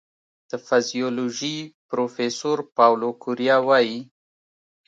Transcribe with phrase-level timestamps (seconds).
[0.49, 1.57] د فزیولوژي
[1.89, 3.99] پروفېسور پاولو کوریا وايي